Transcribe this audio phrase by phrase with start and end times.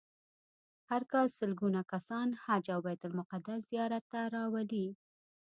[0.89, 4.87] هر کال سلګونه کسان حج او بیت المقدس زیارت ته راولي.